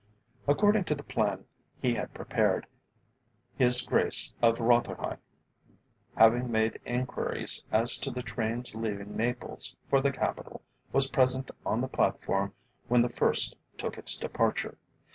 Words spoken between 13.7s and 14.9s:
took its departure.